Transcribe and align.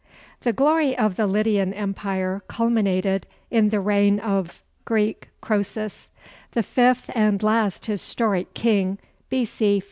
The 0.39 0.51
glory 0.51 0.97
of 0.97 1.15
the 1.15 1.27
Lydian 1.27 1.75
Empire 1.75 2.41
culminated 2.47 3.27
in 3.51 3.69
the 3.69 3.79
reign 3.79 4.19
of 4.19 4.63
[Greek: 4.83 5.29
Croesus], 5.41 6.09
the 6.53 6.63
fifth 6.63 7.11
and 7.13 7.43
last 7.43 7.85
historic 7.85 8.55
king, 8.55 8.97
B.C. 9.29 9.79